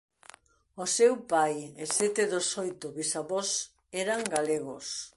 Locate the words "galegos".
4.35-4.85